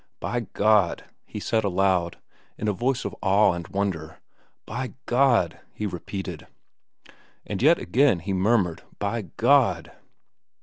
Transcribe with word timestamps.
"By 0.19 0.47
God!" 0.53 1.03
he 1.27 1.39
said 1.39 1.63
aloud, 1.63 2.17
in 2.57 2.67
a 2.67 2.73
voice 2.73 3.05
of 3.05 3.15
awe 3.21 3.53
and 3.53 3.67
wonder. 3.67 4.17
"By 4.65 4.95
God!" 5.05 5.59
he 5.75 5.85
repeated. 5.85 6.47
And 7.45 7.61
yet 7.61 7.77
again 7.77 8.17
he 8.17 8.33
murmured, 8.33 8.81
"By 8.97 9.21
God!" 9.37 9.91